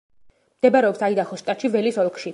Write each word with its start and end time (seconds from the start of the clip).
მდებარეობს 0.61 1.05
აიდაჰოს 1.09 1.45
შტატში, 1.45 1.75
ველის 1.77 2.05
ოლქში. 2.05 2.29